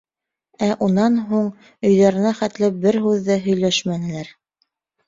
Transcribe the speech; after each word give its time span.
Ә 0.67 0.69
унан 0.85 1.19
һуң 1.33 1.51
өйҙәренә 1.91 2.35
хәтле 2.43 2.73
бер 2.87 3.01
һүҙ 3.07 3.25
ҙә 3.31 3.41
һөйләшмәнеләр. 3.47 4.37